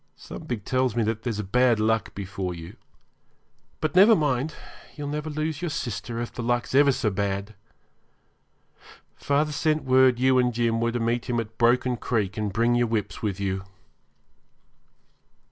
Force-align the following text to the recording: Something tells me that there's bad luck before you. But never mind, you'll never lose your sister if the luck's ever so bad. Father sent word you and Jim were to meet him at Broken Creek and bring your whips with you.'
Something 0.15 0.61
tells 0.61 0.95
me 0.95 1.03
that 1.03 1.21
there's 1.21 1.39
bad 1.43 1.79
luck 1.79 2.15
before 2.15 2.55
you. 2.55 2.75
But 3.81 3.95
never 3.95 4.15
mind, 4.15 4.55
you'll 4.95 5.07
never 5.09 5.29
lose 5.29 5.61
your 5.61 5.69
sister 5.69 6.19
if 6.19 6.33
the 6.33 6.41
luck's 6.41 6.73
ever 6.73 6.91
so 6.91 7.11
bad. 7.11 7.53
Father 9.15 9.51
sent 9.51 9.83
word 9.83 10.17
you 10.17 10.39
and 10.39 10.55
Jim 10.55 10.81
were 10.81 10.91
to 10.91 10.99
meet 10.99 11.29
him 11.29 11.39
at 11.39 11.59
Broken 11.59 11.97
Creek 11.97 12.35
and 12.35 12.51
bring 12.51 12.73
your 12.73 12.87
whips 12.87 13.21
with 13.21 13.39
you.' 13.39 13.63